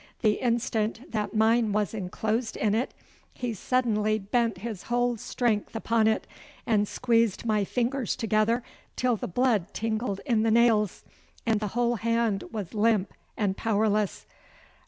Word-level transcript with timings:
The 0.21 0.41
instant 0.41 1.11
that 1.11 1.35
mine 1.35 1.73
was 1.73 1.93
enclosed 1.93 2.57
in 2.57 2.73
it 2.73 2.91
he 3.35 3.53
suddenly 3.53 4.17
bent 4.17 4.57
his 4.57 4.81
whole 4.89 5.15
strength 5.17 5.75
upon 5.75 6.07
it, 6.07 6.25
and 6.65 6.87
squeezed 6.87 7.45
my 7.45 7.63
fingers 7.63 8.15
together 8.15 8.63
until 8.97 9.15
the 9.15 9.27
blood 9.27 9.75
tingled 9.75 10.19
in 10.25 10.41
the 10.41 10.49
nails, 10.49 11.03
and 11.45 11.59
the 11.59 11.67
whole 11.77 11.97
hand 11.97 12.45
was 12.51 12.73
limp 12.73 13.13
and 13.37 13.55
powerless. 13.55 14.25